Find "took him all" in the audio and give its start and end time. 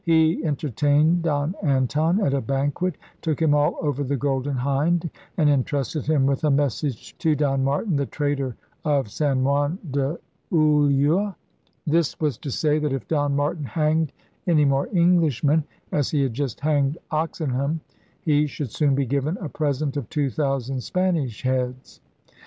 3.21-3.75